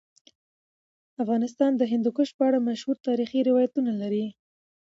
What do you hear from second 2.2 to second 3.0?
په اړه مشهور